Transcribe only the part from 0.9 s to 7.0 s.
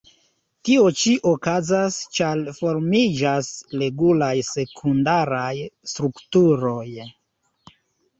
ĉi okazas, ĉar formiĝas regulaj sekundaraj strukturoj.